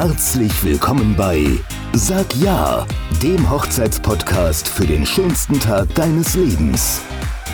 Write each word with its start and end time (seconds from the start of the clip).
Herzlich 0.00 0.52
willkommen 0.62 1.16
bei 1.16 1.44
Sag 1.92 2.32
Ja, 2.36 2.86
dem 3.20 3.50
Hochzeitspodcast 3.50 4.68
für 4.68 4.86
den 4.86 5.04
schönsten 5.04 5.58
Tag 5.58 5.92
deines 5.96 6.36
Lebens. 6.36 7.00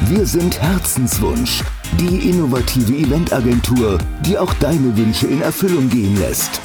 Wir 0.02 0.26
sind 0.26 0.60
Herzenswunsch, 0.60 1.62
die 1.98 2.28
innovative 2.28 2.92
Eventagentur, 2.92 3.96
die 4.26 4.36
auch 4.36 4.52
deine 4.60 4.94
Wünsche 4.94 5.26
in 5.26 5.40
Erfüllung 5.40 5.88
gehen 5.88 6.20
lässt. 6.20 6.60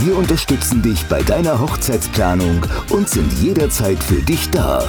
Wir 0.00 0.18
unterstützen 0.18 0.82
dich 0.82 1.02
bei 1.06 1.22
deiner 1.22 1.58
Hochzeitsplanung 1.58 2.66
und 2.90 3.08
sind 3.08 3.32
jederzeit 3.40 4.02
für 4.04 4.20
dich 4.20 4.50
da. 4.50 4.84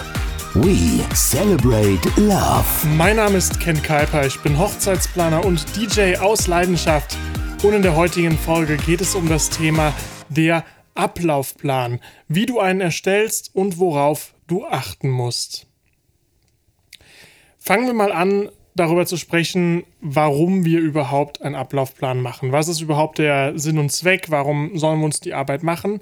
We 0.56 1.06
celebrate 1.16 2.02
love. 2.18 2.66
Mein 2.98 3.16
Name 3.16 3.38
ist 3.38 3.62
Ken 3.62 3.82
Kuiper, 3.82 4.26
ich 4.26 4.38
bin 4.42 4.60
Hochzeitsplaner 4.60 5.46
und 5.46 5.66
DJ 5.78 6.18
aus 6.18 6.48
Leidenschaft. 6.48 7.16
Und 7.64 7.72
in 7.72 7.82
der 7.82 7.96
heutigen 7.96 8.38
Folge 8.38 8.76
geht 8.76 9.00
es 9.00 9.16
um 9.16 9.30
das 9.30 9.50
Thema 9.50 9.94
der 10.30 10.66
Ablaufplan, 10.96 12.00
wie 12.28 12.46
du 12.46 12.60
einen 12.60 12.82
erstellst 12.82 13.56
und 13.56 13.80
worauf 13.80 14.34
du 14.48 14.66
achten 14.66 15.10
musst. 15.10 15.68
Fangen 17.60 17.88
wir 17.88 17.94
mal 17.94 18.12
an, 18.12 18.50
darüber 18.76 19.06
zu 19.06 19.18
sprechen, 19.18 19.84
warum 20.02 20.66
wir 20.66 20.80
überhaupt 20.80 21.42
einen 21.42 21.56
Ablaufplan 21.56 22.22
machen. 22.22 22.52
Was 22.52 22.68
ist 22.68 22.82
überhaupt 22.82 23.18
der 23.20 23.58
Sinn 23.58 23.78
und 23.78 23.92
Zweck? 23.92 24.30
Warum 24.30 24.78
sollen 24.78 25.00
wir 25.00 25.06
uns 25.06 25.20
die 25.20 25.34
Arbeit 25.34 25.64
machen? 25.64 26.02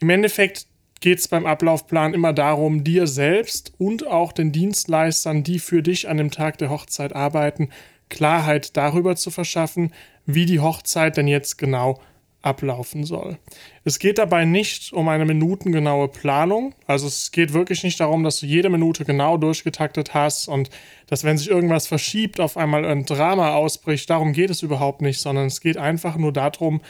Im 0.00 0.10
Endeffekt 0.10 0.66
geht 1.00 1.18
es 1.18 1.28
beim 1.28 1.46
Ablaufplan 1.46 2.14
immer 2.14 2.32
darum, 2.32 2.84
dir 2.84 3.06
selbst 3.06 3.72
und 3.78 4.06
auch 4.06 4.32
den 4.32 4.52
Dienstleistern, 4.52 5.42
die 5.42 5.58
für 5.58 5.82
dich 5.82 6.08
an 6.08 6.16
dem 6.16 6.30
Tag 6.30 6.58
der 6.58 6.70
Hochzeit 6.70 7.14
arbeiten, 7.14 7.70
Klarheit 8.08 8.76
darüber 8.76 9.16
zu 9.16 9.30
verschaffen, 9.30 9.92
wie 10.26 10.46
die 10.46 10.60
Hochzeit 10.60 11.16
denn 11.16 11.28
jetzt 11.28 11.56
genau 11.56 12.00
ablaufen 12.42 13.04
soll. 13.04 13.38
Es 13.84 13.98
geht 13.98 14.18
dabei 14.18 14.44
nicht 14.44 14.92
um 14.92 15.08
eine 15.08 15.26
minutengenaue 15.26 16.08
Planung. 16.08 16.74
Also 16.86 17.06
es 17.06 17.32
geht 17.32 17.52
wirklich 17.52 17.82
nicht 17.82 18.00
darum, 18.00 18.24
dass 18.24 18.40
du 18.40 18.46
jede 18.46 18.70
Minute 18.70 19.04
genau 19.04 19.36
durchgetaktet 19.36 20.14
hast 20.14 20.48
und 20.48 20.70
dass 21.06 21.24
wenn 21.24 21.36
sich 21.36 21.50
irgendwas 21.50 21.86
verschiebt, 21.86 22.40
auf 22.40 22.56
einmal 22.56 22.84
ein 22.84 23.04
Drama 23.04 23.54
ausbricht. 23.54 24.08
Darum 24.08 24.32
geht 24.32 24.50
es 24.50 24.62
überhaupt 24.62 25.02
nicht, 25.02 25.20
sondern 25.20 25.46
es 25.46 25.60
geht 25.60 25.76
einfach 25.76 26.16
nur 26.16 26.32
darum, 26.32 26.80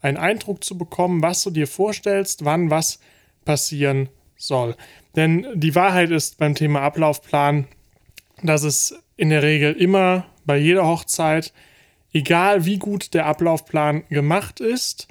einen 0.00 0.16
Eindruck 0.16 0.62
zu 0.62 0.78
bekommen, 0.78 1.22
was 1.22 1.42
du 1.42 1.50
dir 1.50 1.66
vorstellst, 1.66 2.44
wann 2.44 2.70
was 2.70 3.00
passieren 3.44 4.08
soll. 4.36 4.76
Denn 5.16 5.46
die 5.54 5.74
Wahrheit 5.74 6.10
ist 6.10 6.38
beim 6.38 6.54
Thema 6.54 6.82
Ablaufplan, 6.82 7.66
dass 8.42 8.62
es 8.62 8.94
in 9.16 9.30
der 9.30 9.42
Regel 9.42 9.72
immer 9.72 10.26
bei 10.44 10.56
jeder 10.58 10.86
Hochzeit 10.86 11.52
egal 12.14 12.64
wie 12.64 12.78
gut 12.78 13.12
der 13.12 13.26
Ablaufplan 13.26 14.04
gemacht 14.08 14.60
ist, 14.60 15.08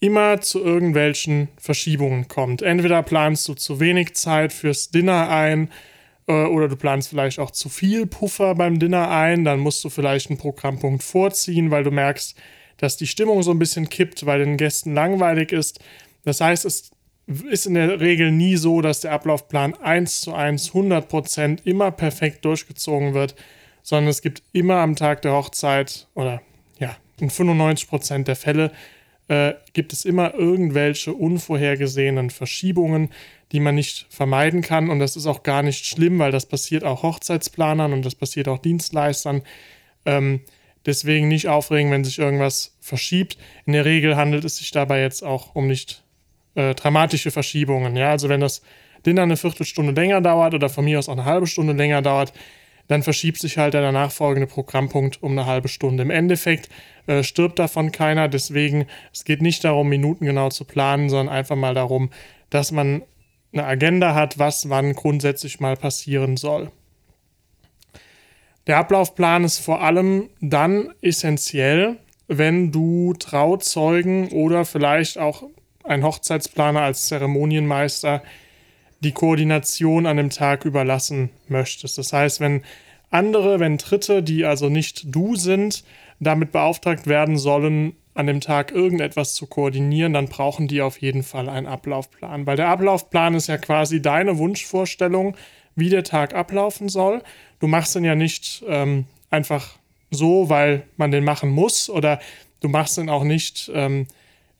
immer 0.00 0.40
zu 0.40 0.62
irgendwelchen 0.62 1.48
Verschiebungen 1.58 2.28
kommt. 2.28 2.62
Entweder 2.62 3.02
planst 3.02 3.46
du 3.48 3.54
zu 3.54 3.80
wenig 3.80 4.14
Zeit 4.14 4.52
fürs 4.52 4.90
Dinner 4.90 5.28
ein 5.28 5.70
äh, 6.26 6.44
oder 6.44 6.68
du 6.68 6.76
planst 6.76 7.08
vielleicht 7.08 7.38
auch 7.38 7.50
zu 7.50 7.68
viel 7.68 8.06
Puffer 8.06 8.54
beim 8.54 8.78
Dinner 8.78 9.10
ein, 9.10 9.44
dann 9.44 9.60
musst 9.60 9.82
du 9.84 9.90
vielleicht 9.90 10.30
einen 10.30 10.38
Programmpunkt 10.38 11.02
vorziehen, 11.02 11.70
weil 11.70 11.84
du 11.84 11.90
merkst, 11.90 12.36
dass 12.76 12.96
die 12.96 13.06
Stimmung 13.06 13.42
so 13.42 13.50
ein 13.50 13.58
bisschen 13.58 13.88
kippt, 13.88 14.26
weil 14.26 14.44
den 14.44 14.56
Gästen 14.56 14.94
langweilig 14.94 15.52
ist. 15.52 15.80
Das 16.24 16.40
heißt, 16.40 16.64
es 16.64 16.90
ist 17.48 17.66
in 17.66 17.74
der 17.74 18.00
Regel 18.00 18.30
nie 18.30 18.56
so, 18.56 18.80
dass 18.80 19.00
der 19.00 19.12
Ablaufplan 19.12 19.74
1 19.74 20.20
zu 20.20 20.34
1 20.34 20.72
100% 20.72 21.64
immer 21.64 21.90
perfekt 21.90 22.44
durchgezogen 22.44 23.14
wird, 23.14 23.34
sondern 23.84 24.08
es 24.08 24.22
gibt 24.22 24.42
immer 24.52 24.78
am 24.78 24.96
Tag 24.96 25.22
der 25.22 25.32
Hochzeit 25.32 26.08
oder 26.14 26.42
ja, 26.80 26.96
in 27.20 27.30
95% 27.30 28.24
der 28.24 28.34
Fälle 28.34 28.72
äh, 29.28 29.52
gibt 29.74 29.92
es 29.92 30.04
immer 30.04 30.34
irgendwelche 30.34 31.12
unvorhergesehenen 31.12 32.30
Verschiebungen, 32.30 33.10
die 33.52 33.60
man 33.60 33.74
nicht 33.74 34.06
vermeiden 34.08 34.62
kann. 34.62 34.90
Und 34.90 34.98
das 34.98 35.16
ist 35.16 35.26
auch 35.26 35.42
gar 35.42 35.62
nicht 35.62 35.84
schlimm, 35.84 36.18
weil 36.18 36.32
das 36.32 36.46
passiert 36.46 36.82
auch 36.82 37.02
Hochzeitsplanern 37.02 37.92
und 37.92 38.04
das 38.04 38.14
passiert 38.14 38.48
auch 38.48 38.58
Dienstleistern. 38.58 39.42
Ähm, 40.06 40.40
deswegen 40.86 41.28
nicht 41.28 41.48
aufregen, 41.48 41.90
wenn 41.90 42.04
sich 42.04 42.18
irgendwas 42.18 42.76
verschiebt. 42.80 43.36
In 43.66 43.74
der 43.74 43.84
Regel 43.84 44.16
handelt 44.16 44.44
es 44.44 44.56
sich 44.56 44.70
dabei 44.70 45.02
jetzt 45.02 45.22
auch 45.22 45.54
um 45.54 45.66
nicht 45.66 46.02
äh, 46.54 46.74
dramatische 46.74 47.30
Verschiebungen. 47.30 47.96
Ja, 47.96 48.10
also 48.10 48.30
wenn 48.30 48.40
das 48.40 48.62
Dinner 49.04 49.22
eine 49.22 49.36
Viertelstunde 49.36 49.92
länger 49.92 50.22
dauert 50.22 50.54
oder 50.54 50.70
von 50.70 50.86
mir 50.86 50.98
aus 50.98 51.10
auch 51.10 51.12
eine 51.12 51.26
halbe 51.26 51.46
Stunde 51.46 51.74
länger 51.74 52.00
dauert, 52.00 52.32
dann 52.88 53.02
verschiebt 53.02 53.38
sich 53.38 53.58
halt 53.58 53.74
der 53.74 53.82
danach 53.82 54.12
folgende 54.12 54.46
Programmpunkt 54.46 55.22
um 55.22 55.32
eine 55.32 55.46
halbe 55.46 55.68
Stunde. 55.68 56.02
Im 56.02 56.10
Endeffekt 56.10 56.68
äh, 57.06 57.22
stirbt 57.22 57.58
davon 57.58 57.92
keiner, 57.92 58.28
deswegen 58.28 58.86
es 59.12 59.24
geht 59.24 59.42
nicht 59.42 59.64
darum, 59.64 59.88
Minuten 59.88 60.24
genau 60.26 60.50
zu 60.50 60.64
planen, 60.64 61.08
sondern 61.08 61.34
einfach 61.34 61.56
mal 61.56 61.74
darum, 61.74 62.10
dass 62.50 62.72
man 62.72 63.02
eine 63.52 63.64
Agenda 63.64 64.14
hat, 64.14 64.38
was 64.38 64.68
wann 64.68 64.94
grundsätzlich 64.94 65.60
mal 65.60 65.76
passieren 65.76 66.36
soll. 66.36 66.70
Der 68.66 68.78
Ablaufplan 68.78 69.44
ist 69.44 69.58
vor 69.58 69.82
allem 69.82 70.30
dann 70.40 70.92
essentiell, 71.02 71.96
wenn 72.26 72.72
du 72.72 73.12
Trauzeugen 73.18 74.28
oder 74.28 74.64
vielleicht 74.64 75.18
auch 75.18 75.44
ein 75.84 76.02
Hochzeitsplaner 76.02 76.80
als 76.80 77.06
Zeremonienmeister 77.06 78.22
die 79.04 79.12
Koordination 79.12 80.06
an 80.06 80.16
dem 80.16 80.30
Tag 80.30 80.64
überlassen 80.64 81.30
möchtest. 81.48 81.98
Das 81.98 82.12
heißt, 82.12 82.40
wenn 82.40 82.62
andere, 83.10 83.60
wenn 83.60 83.78
Dritte, 83.78 84.22
die 84.22 84.44
also 84.44 84.68
nicht 84.68 85.14
du 85.14 85.36
sind, 85.36 85.84
damit 86.20 86.52
beauftragt 86.52 87.06
werden 87.06 87.36
sollen, 87.36 87.94
an 88.14 88.26
dem 88.26 88.40
Tag 88.40 88.70
irgendetwas 88.70 89.34
zu 89.34 89.46
koordinieren, 89.46 90.12
dann 90.12 90.28
brauchen 90.28 90.68
die 90.68 90.82
auf 90.82 91.00
jeden 91.00 91.22
Fall 91.22 91.48
einen 91.48 91.66
Ablaufplan. 91.66 92.46
Weil 92.46 92.56
der 92.56 92.68
Ablaufplan 92.68 93.34
ist 93.34 93.48
ja 93.48 93.58
quasi 93.58 94.00
deine 94.00 94.38
Wunschvorstellung, 94.38 95.36
wie 95.74 95.90
der 95.90 96.04
Tag 96.04 96.34
ablaufen 96.34 96.88
soll. 96.88 97.22
Du 97.58 97.66
machst 97.66 97.96
ihn 97.96 98.04
ja 98.04 98.14
nicht 98.14 98.64
ähm, 98.68 99.06
einfach 99.30 99.76
so, 100.10 100.48
weil 100.48 100.84
man 100.96 101.10
den 101.10 101.24
machen 101.24 101.50
muss, 101.50 101.90
oder 101.90 102.20
du 102.60 102.68
machst 102.68 102.98
ihn 102.98 103.10
auch 103.10 103.24
nicht 103.24 103.70
ähm, 103.74 104.06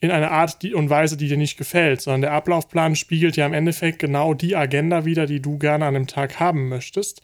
in 0.04 0.10
einer 0.10 0.30
Art 0.30 0.62
und 0.64 0.90
Weise, 0.90 1.16
die 1.16 1.28
dir 1.28 1.38
nicht 1.38 1.56
gefällt, 1.56 2.02
sondern 2.02 2.20
der 2.20 2.32
Ablaufplan 2.32 2.94
spiegelt 2.94 3.36
ja 3.36 3.46
im 3.46 3.54
Endeffekt 3.54 3.98
genau 3.98 4.34
die 4.34 4.54
Agenda 4.54 5.06
wieder, 5.06 5.24
die 5.24 5.40
du 5.40 5.58
gerne 5.58 5.86
an 5.86 5.94
dem 5.94 6.06
Tag 6.06 6.38
haben 6.38 6.68
möchtest. 6.68 7.22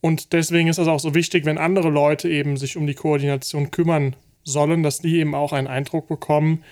Und 0.00 0.32
deswegen 0.32 0.68
ist 0.68 0.78
es 0.78 0.88
auch 0.88 0.98
so 0.98 1.14
wichtig, 1.14 1.44
wenn 1.44 1.56
andere 1.56 1.90
Leute 1.90 2.28
eben 2.28 2.56
sich 2.56 2.76
um 2.76 2.88
die 2.88 2.94
Koordination 2.94 3.70
kümmern 3.70 4.16
sollen, 4.42 4.82
dass 4.82 4.98
die 4.98 5.18
eben 5.18 5.36
auch 5.36 5.52
einen 5.52 5.68
Eindruck 5.68 6.08
bekommen, 6.08 6.64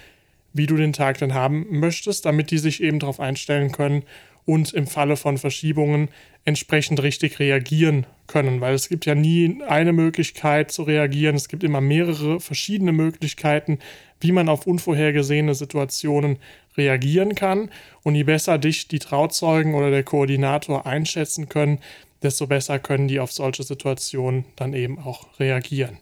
wie 0.52 0.66
du 0.66 0.76
den 0.76 0.92
Tag 0.92 1.18
dann 1.18 1.34
haben 1.34 1.66
möchtest, 1.70 2.26
damit 2.26 2.50
die 2.50 2.58
sich 2.58 2.82
eben 2.82 2.98
darauf 2.98 3.20
einstellen 3.20 3.70
können 3.70 4.02
und 4.44 4.72
im 4.72 4.86
Falle 4.86 5.16
von 5.16 5.38
Verschiebungen 5.38 6.08
entsprechend 6.44 7.02
richtig 7.02 7.38
reagieren 7.38 8.06
können, 8.26 8.60
weil 8.60 8.74
es 8.74 8.88
gibt 8.88 9.06
ja 9.06 9.14
nie 9.14 9.62
eine 9.66 9.92
Möglichkeit 9.92 10.72
zu 10.72 10.82
reagieren, 10.82 11.36
es 11.36 11.48
gibt 11.48 11.62
immer 11.62 11.80
mehrere 11.80 12.40
verschiedene 12.40 12.92
Möglichkeiten, 12.92 13.78
wie 14.20 14.32
man 14.32 14.48
auf 14.48 14.66
unvorhergesehene 14.66 15.54
Situationen 15.54 16.38
reagieren 16.76 17.34
kann 17.34 17.70
und 18.02 18.14
je 18.14 18.24
besser 18.24 18.58
dich 18.58 18.88
die 18.88 18.98
Trauzeugen 18.98 19.74
oder 19.74 19.90
der 19.90 20.02
Koordinator 20.02 20.86
einschätzen 20.86 21.48
können, 21.48 21.78
desto 22.22 22.46
besser 22.46 22.78
können 22.78 23.08
die 23.08 23.20
auf 23.20 23.32
solche 23.32 23.62
Situationen 23.62 24.44
dann 24.56 24.74
eben 24.74 24.98
auch 24.98 25.38
reagieren. 25.38 25.98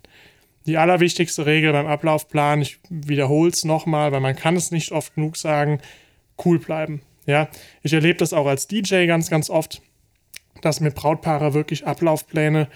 Die 0.67 0.77
allerwichtigste 0.77 1.47
Regel 1.47 1.73
beim 1.73 1.87
Ablaufplan, 1.87 2.61
ich 2.61 2.79
wiederhole 2.91 3.51
es 3.51 3.65
nochmal, 3.65 4.13
weil 4.13 4.21
man 4.21 4.37
kann 4.37 4.57
es 4.57 4.71
nicht 4.71 4.93
oft 4.93 5.15
genug 5.15 5.37
sagen, 5.37 5.81
cool 6.45 6.59
bleiben. 6.59 7.01
Ja, 7.31 7.49
ich 7.83 7.93
erlebe 7.93 8.19
das 8.19 8.33
auch 8.33 8.47
als 8.47 8.67
DJ 8.67 9.07
ganz, 9.07 9.31
ganz 9.31 9.49
oft, 9.51 9.81
dass 10.63 10.81
mir 10.81 10.91
Brautpaare 10.91 11.55
wirklich 11.55 11.87
Ablaufpläne 11.87 12.69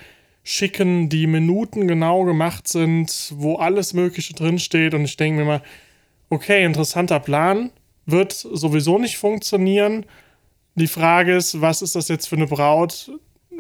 schicken, 0.44 1.08
die 1.08 1.26
Minuten 1.26 1.88
genau 1.88 2.24
gemacht 2.24 2.68
sind, 2.68 3.32
wo 3.34 3.56
alles 3.56 3.94
Mögliche 3.94 4.34
drinsteht. 4.34 4.94
Und 4.94 5.04
ich 5.04 5.16
denke 5.16 5.40
mir 5.40 5.46
mal, 5.46 5.62
okay, 6.30 6.64
interessanter 6.64 7.18
Plan, 7.18 7.70
wird 8.06 8.32
sowieso 8.32 8.98
nicht 8.98 9.16
funktionieren. 9.16 10.06
Die 10.76 10.86
Frage 10.86 11.34
ist, 11.34 11.60
was 11.60 11.82
ist 11.82 11.96
das 11.96 12.08
jetzt 12.08 12.28
für 12.28 12.36
eine 12.36 12.46
Braut, 12.46 13.10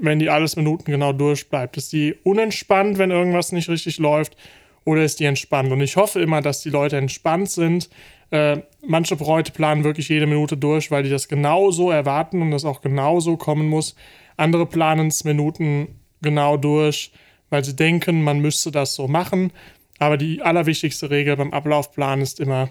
wenn 0.00 0.18
die 0.20 0.30
alles 0.30 0.54
Minuten 0.54 0.90
genau 0.90 1.12
durchbleibt? 1.12 1.76
Ist 1.76 1.92
die 1.92 2.14
unentspannt, 2.22 2.98
wenn 2.98 3.10
irgendwas 3.10 3.50
nicht 3.50 3.68
richtig 3.68 3.98
läuft? 3.98 4.36
Oder 4.84 5.04
ist 5.04 5.18
die 5.18 5.24
entspannt? 5.24 5.72
Und 5.72 5.80
ich 5.80 5.96
hoffe 5.96 6.20
immer, 6.20 6.42
dass 6.42 6.60
die 6.60 6.70
Leute 6.70 6.98
entspannt 6.98 7.50
sind, 7.50 7.88
äh, 8.34 8.62
manche 8.84 9.14
Bräute 9.14 9.52
planen 9.52 9.84
wirklich 9.84 10.08
jede 10.08 10.26
Minute 10.26 10.56
durch, 10.56 10.90
weil 10.90 11.04
die 11.04 11.10
das 11.10 11.28
genauso 11.28 11.92
erwarten 11.92 12.42
und 12.42 12.50
das 12.50 12.64
auch 12.64 12.80
genauso 12.80 13.36
kommen 13.36 13.68
muss. 13.68 13.94
Andere 14.36 14.66
planen 14.66 15.06
es 15.06 15.22
Minuten 15.22 16.00
genau 16.20 16.56
durch, 16.56 17.12
weil 17.50 17.64
sie 17.64 17.76
denken, 17.76 18.22
man 18.22 18.40
müsste 18.40 18.72
das 18.72 18.96
so 18.96 19.06
machen. 19.06 19.52
Aber 20.00 20.16
die 20.16 20.42
allerwichtigste 20.42 21.10
Regel 21.10 21.36
beim 21.36 21.52
Ablaufplan 21.52 22.20
ist 22.20 22.40
immer 22.40 22.70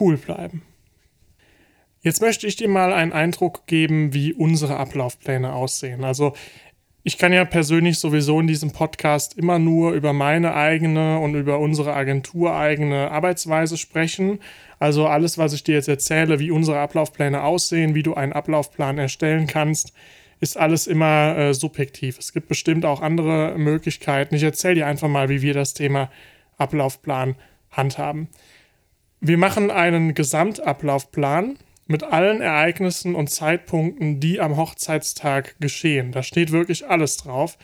cool 0.00 0.16
bleiben. 0.16 0.62
Jetzt 2.00 2.22
möchte 2.22 2.46
ich 2.46 2.56
dir 2.56 2.68
mal 2.68 2.94
einen 2.94 3.12
Eindruck 3.12 3.66
geben, 3.66 4.14
wie 4.14 4.32
unsere 4.32 4.78
Ablaufpläne 4.78 5.52
aussehen. 5.52 6.04
Also 6.04 6.32
ich 7.04 7.18
kann 7.18 7.32
ja 7.32 7.44
persönlich 7.44 7.98
sowieso 7.98 8.38
in 8.38 8.46
diesem 8.46 8.70
Podcast 8.70 9.36
immer 9.36 9.58
nur 9.58 9.92
über 9.92 10.12
meine 10.12 10.54
eigene 10.54 11.18
und 11.18 11.34
über 11.34 11.58
unsere 11.58 11.94
Agentur 11.94 12.54
eigene 12.54 13.10
Arbeitsweise 13.10 13.76
sprechen. 13.76 14.38
Also 14.78 15.06
alles, 15.06 15.36
was 15.36 15.52
ich 15.52 15.64
dir 15.64 15.74
jetzt 15.74 15.88
erzähle, 15.88 16.38
wie 16.38 16.52
unsere 16.52 16.78
Ablaufpläne 16.78 17.42
aussehen, 17.42 17.96
wie 17.96 18.04
du 18.04 18.14
einen 18.14 18.32
Ablaufplan 18.32 18.98
erstellen 18.98 19.48
kannst, 19.48 19.92
ist 20.38 20.56
alles 20.56 20.86
immer 20.86 21.36
äh, 21.36 21.54
subjektiv. 21.54 22.18
Es 22.18 22.32
gibt 22.32 22.48
bestimmt 22.48 22.84
auch 22.84 23.00
andere 23.00 23.56
Möglichkeiten. 23.58 24.34
Ich 24.34 24.42
erzähle 24.42 24.76
dir 24.76 24.86
einfach 24.86 25.08
mal, 25.08 25.28
wie 25.28 25.42
wir 25.42 25.54
das 25.54 25.74
Thema 25.74 26.10
Ablaufplan 26.56 27.34
handhaben. 27.70 28.28
Wir 29.20 29.38
machen 29.38 29.70
einen 29.70 30.14
Gesamtablaufplan 30.14 31.58
mit 31.86 32.04
allen 32.04 32.40
Ereignissen 32.40 33.14
und 33.14 33.28
Zeitpunkten, 33.28 34.20
die 34.20 34.40
am 34.40 34.56
Hochzeitstag 34.56 35.56
geschehen. 35.60 36.12
Da 36.12 36.22
steht 36.22 36.52
wirklich 36.52 36.88
alles 36.88 37.16
drauf. 37.16 37.58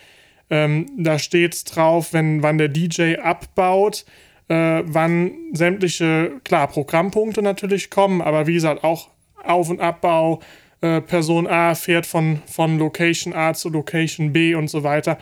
Ähm, 0.50 0.86
da 0.96 1.18
steht 1.18 1.74
drauf, 1.74 2.12
wenn, 2.12 2.42
wann 2.42 2.58
der 2.58 2.68
DJ 2.68 3.16
abbaut, 3.16 4.04
äh, 4.48 4.82
wann 4.84 5.32
sämtliche, 5.52 6.40
klar, 6.44 6.68
Programmpunkte 6.68 7.42
natürlich 7.42 7.90
kommen, 7.90 8.22
aber 8.22 8.46
wie 8.46 8.54
gesagt, 8.54 8.82
auch 8.82 9.08
Auf- 9.44 9.70
und 9.70 9.80
Abbau, 9.80 10.40
äh, 10.80 11.00
Person 11.00 11.46
A 11.46 11.74
fährt 11.74 12.06
von, 12.06 12.40
von 12.46 12.78
Location 12.78 13.34
A 13.34 13.52
zu 13.52 13.68
Location 13.68 14.32
B 14.32 14.54
und 14.54 14.68
so 14.68 14.82
weiter. 14.82 15.18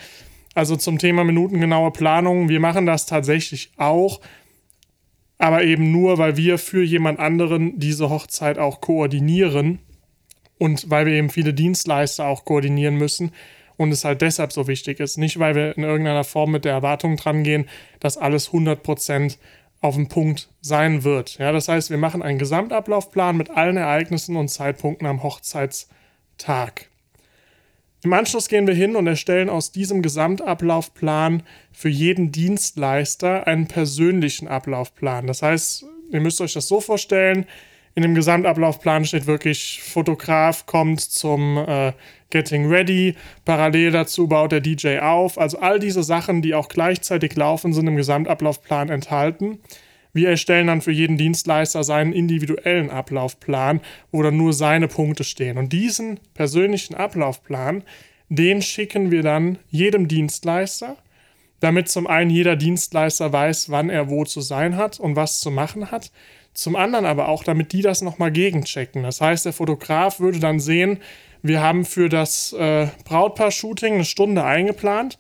Also 0.54 0.76
zum 0.76 0.98
Thema 0.98 1.24
minutengenaue 1.24 1.90
Planung, 1.90 2.48
wir 2.48 2.60
machen 2.60 2.86
das 2.86 3.06
tatsächlich 3.06 3.72
auch 3.76 4.20
aber 5.38 5.64
eben 5.64 5.92
nur, 5.92 6.18
weil 6.18 6.36
wir 6.36 6.58
für 6.58 6.82
jemand 6.82 7.18
anderen 7.18 7.78
diese 7.78 8.10
Hochzeit 8.10 8.58
auch 8.58 8.80
koordinieren 8.80 9.80
und 10.58 10.90
weil 10.90 11.06
wir 11.06 11.14
eben 11.14 11.30
viele 11.30 11.52
Dienstleister 11.52 12.26
auch 12.26 12.44
koordinieren 12.44 12.96
müssen 12.96 13.32
und 13.76 13.92
es 13.92 14.04
halt 14.04 14.22
deshalb 14.22 14.52
so 14.52 14.66
wichtig 14.66 15.00
ist. 15.00 15.18
Nicht, 15.18 15.38
weil 15.38 15.54
wir 15.54 15.76
in 15.76 15.84
irgendeiner 15.84 16.24
Form 16.24 16.52
mit 16.52 16.64
der 16.64 16.72
Erwartung 16.72 17.16
dran 17.16 17.42
gehen, 17.42 17.68
dass 18.00 18.16
alles 18.16 18.50
100% 18.50 19.36
auf 19.80 19.94
dem 19.94 20.08
Punkt 20.08 20.48
sein 20.60 21.04
wird. 21.04 21.38
Ja, 21.38 21.52
das 21.52 21.68
heißt, 21.68 21.90
wir 21.90 21.98
machen 21.98 22.22
einen 22.22 22.38
Gesamtablaufplan 22.38 23.36
mit 23.36 23.50
allen 23.50 23.76
Ereignissen 23.76 24.36
und 24.36 24.48
Zeitpunkten 24.48 25.06
am 25.06 25.22
Hochzeitstag. 25.22 26.88
Im 28.06 28.12
Anschluss 28.12 28.46
gehen 28.46 28.68
wir 28.68 28.74
hin 28.74 28.94
und 28.94 29.08
erstellen 29.08 29.50
aus 29.50 29.72
diesem 29.72 30.00
Gesamtablaufplan 30.00 31.42
für 31.72 31.88
jeden 31.88 32.30
Dienstleister 32.30 33.48
einen 33.48 33.66
persönlichen 33.66 34.46
Ablaufplan. 34.46 35.26
Das 35.26 35.42
heißt, 35.42 35.84
ihr 36.12 36.20
müsst 36.20 36.40
euch 36.40 36.52
das 36.52 36.68
so 36.68 36.80
vorstellen, 36.80 37.46
in 37.96 38.02
dem 38.04 38.14
Gesamtablaufplan 38.14 39.06
steht 39.06 39.26
wirklich, 39.26 39.82
Fotograf 39.82 40.66
kommt 40.66 41.00
zum 41.00 41.58
äh, 41.58 41.94
Getting 42.30 42.68
Ready, 42.68 43.16
parallel 43.44 43.90
dazu 43.90 44.28
baut 44.28 44.52
der 44.52 44.60
DJ 44.60 45.00
auf. 45.00 45.36
Also 45.36 45.58
all 45.58 45.80
diese 45.80 46.04
Sachen, 46.04 46.42
die 46.42 46.54
auch 46.54 46.68
gleichzeitig 46.68 47.34
laufen, 47.34 47.72
sind 47.72 47.88
im 47.88 47.96
Gesamtablaufplan 47.96 48.88
enthalten. 48.88 49.58
Wir 50.16 50.30
erstellen 50.30 50.68
dann 50.68 50.80
für 50.80 50.92
jeden 50.92 51.18
Dienstleister 51.18 51.84
seinen 51.84 52.14
individuellen 52.14 52.88
Ablaufplan, 52.88 53.82
wo 54.10 54.22
dann 54.22 54.38
nur 54.38 54.54
seine 54.54 54.88
Punkte 54.88 55.24
stehen. 55.24 55.58
Und 55.58 55.74
diesen 55.74 56.18
persönlichen 56.32 56.94
Ablaufplan, 56.94 57.84
den 58.30 58.62
schicken 58.62 59.10
wir 59.10 59.22
dann 59.22 59.58
jedem 59.68 60.08
Dienstleister, 60.08 60.96
damit 61.60 61.90
zum 61.90 62.06
einen 62.06 62.30
jeder 62.30 62.56
Dienstleister 62.56 63.30
weiß, 63.30 63.68
wann 63.68 63.90
er 63.90 64.08
wo 64.08 64.24
zu 64.24 64.40
sein 64.40 64.78
hat 64.78 64.98
und 64.98 65.16
was 65.16 65.40
zu 65.40 65.50
machen 65.50 65.90
hat. 65.90 66.10
Zum 66.54 66.76
anderen 66.76 67.04
aber 67.04 67.28
auch, 67.28 67.44
damit 67.44 67.74
die 67.74 67.82
das 67.82 68.00
nochmal 68.00 68.32
gegenchecken. 68.32 69.02
Das 69.02 69.20
heißt, 69.20 69.44
der 69.44 69.52
Fotograf 69.52 70.18
würde 70.18 70.40
dann 70.40 70.60
sehen, 70.60 70.98
wir 71.42 71.60
haben 71.60 71.84
für 71.84 72.08
das 72.08 72.54
äh, 72.54 72.86
Brautpaar-Shooting 73.04 73.92
eine 73.92 74.06
Stunde 74.06 74.44
eingeplant 74.44 75.18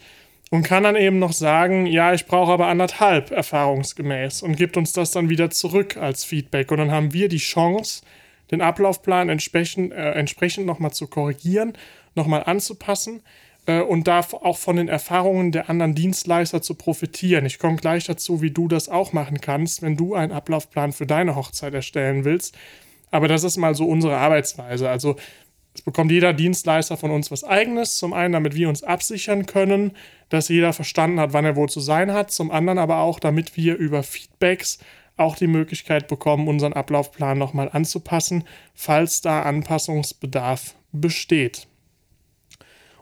und 0.50 0.62
kann 0.62 0.84
dann 0.84 0.96
eben 0.96 1.18
noch 1.18 1.32
sagen, 1.32 1.86
ja, 1.86 2.14
ich 2.14 2.26
brauche 2.26 2.52
aber 2.52 2.68
anderthalb 2.68 3.30
erfahrungsgemäß 3.30 4.42
und 4.42 4.56
gibt 4.56 4.76
uns 4.76 4.92
das 4.92 5.10
dann 5.10 5.28
wieder 5.28 5.50
zurück 5.50 5.96
als 5.96 6.24
Feedback. 6.24 6.70
Und 6.70 6.78
dann 6.78 6.92
haben 6.92 7.12
wir 7.12 7.28
die 7.28 7.38
Chance, 7.38 8.02
den 8.50 8.60
Ablaufplan 8.60 9.28
entsprechend, 9.28 9.92
äh, 9.92 10.12
entsprechend 10.12 10.66
nochmal 10.66 10.92
zu 10.92 11.08
korrigieren, 11.08 11.72
nochmal 12.14 12.44
anzupassen 12.44 13.22
äh, 13.66 13.80
und 13.80 14.06
da 14.06 14.20
auch 14.20 14.56
von 14.56 14.76
den 14.76 14.88
Erfahrungen 14.88 15.50
der 15.50 15.68
anderen 15.68 15.96
Dienstleister 15.96 16.62
zu 16.62 16.74
profitieren. 16.74 17.44
Ich 17.44 17.58
komme 17.58 17.76
gleich 17.76 18.04
dazu, 18.04 18.40
wie 18.40 18.52
du 18.52 18.68
das 18.68 18.88
auch 18.88 19.12
machen 19.12 19.40
kannst, 19.40 19.82
wenn 19.82 19.96
du 19.96 20.14
einen 20.14 20.32
Ablaufplan 20.32 20.92
für 20.92 21.06
deine 21.06 21.34
Hochzeit 21.34 21.74
erstellen 21.74 22.24
willst. 22.24 22.56
Aber 23.10 23.26
das 23.28 23.44
ist 23.44 23.56
mal 23.56 23.74
so 23.74 23.86
unsere 23.86 24.16
Arbeitsweise. 24.16 24.88
Also 24.88 25.16
es 25.76 25.82
bekommt 25.82 26.10
jeder 26.10 26.32
Dienstleister 26.32 26.96
von 26.96 27.10
uns 27.10 27.30
was 27.30 27.44
eigenes. 27.44 27.98
Zum 27.98 28.14
einen, 28.14 28.32
damit 28.32 28.54
wir 28.54 28.70
uns 28.70 28.82
absichern 28.82 29.44
können, 29.44 29.92
dass 30.30 30.48
jeder 30.48 30.72
verstanden 30.72 31.20
hat, 31.20 31.34
wann 31.34 31.44
er 31.44 31.54
wo 31.54 31.66
zu 31.66 31.80
sein 31.80 32.12
hat. 32.12 32.30
Zum 32.30 32.50
anderen 32.50 32.78
aber 32.78 33.00
auch, 33.00 33.20
damit 33.20 33.58
wir 33.58 33.76
über 33.76 34.02
Feedbacks 34.02 34.78
auch 35.18 35.36
die 35.36 35.46
Möglichkeit 35.46 36.08
bekommen, 36.08 36.48
unseren 36.48 36.72
Ablaufplan 36.72 37.36
nochmal 37.36 37.68
anzupassen, 37.70 38.44
falls 38.74 39.20
da 39.20 39.42
Anpassungsbedarf 39.42 40.74
besteht. 40.92 41.66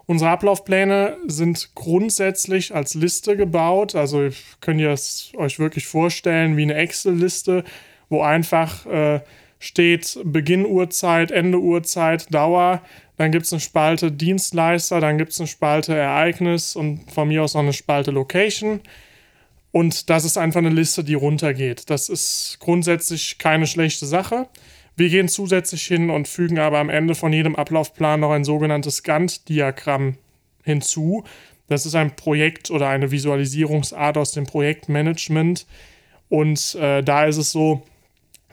Unsere 0.06 0.32
Ablaufpläne 0.32 1.16
sind 1.28 1.76
grundsätzlich 1.76 2.74
als 2.74 2.94
Liste 2.94 3.36
gebaut. 3.36 3.94
Also 3.94 4.30
könnt 4.60 4.80
ihr 4.80 4.90
es 4.90 5.32
euch 5.36 5.60
wirklich 5.60 5.86
vorstellen 5.86 6.56
wie 6.56 6.62
eine 6.62 6.74
Excel-Liste, 6.74 7.62
wo 8.08 8.20
einfach 8.20 8.84
äh, 8.86 9.20
steht 9.64 10.18
Beginn 10.24 10.66
Uhrzeit, 10.66 11.30
Ende 11.30 11.58
Uhrzeit, 11.58 12.32
Dauer. 12.32 12.82
Dann 13.16 13.32
gibt 13.32 13.46
es 13.46 13.52
eine 13.52 13.60
Spalte 13.60 14.12
Dienstleister, 14.12 15.00
dann 15.00 15.16
gibt 15.16 15.32
es 15.32 15.40
eine 15.40 15.46
Spalte 15.46 15.94
Ereignis 15.94 16.76
und 16.76 17.10
von 17.10 17.28
mir 17.28 17.42
aus 17.42 17.54
noch 17.54 17.62
eine 17.62 17.72
Spalte 17.72 18.10
Location. 18.10 18.80
Und 19.72 20.10
das 20.10 20.24
ist 20.24 20.36
einfach 20.36 20.58
eine 20.58 20.68
Liste, 20.68 21.02
die 21.02 21.14
runtergeht. 21.14 21.88
Das 21.88 22.08
ist 22.08 22.58
grundsätzlich 22.60 23.38
keine 23.38 23.66
schlechte 23.66 24.06
Sache. 24.06 24.48
Wir 24.96 25.08
gehen 25.08 25.28
zusätzlich 25.28 25.84
hin 25.86 26.10
und 26.10 26.28
fügen 26.28 26.58
aber 26.58 26.78
am 26.78 26.90
Ende 26.90 27.14
von 27.14 27.32
jedem 27.32 27.56
Ablaufplan 27.56 28.20
noch 28.20 28.30
ein 28.30 28.44
sogenanntes 28.44 29.02
Gantt-Diagramm 29.02 30.16
hinzu. 30.62 31.24
Das 31.68 31.86
ist 31.86 31.94
ein 31.94 32.14
Projekt 32.14 32.70
oder 32.70 32.88
eine 32.88 33.10
Visualisierungsart 33.10 34.18
aus 34.18 34.32
dem 34.32 34.44
Projektmanagement. 34.44 35.66
Und 36.28 36.76
äh, 36.76 37.02
da 37.02 37.24
ist 37.24 37.38
es 37.38 37.50
so, 37.50 37.82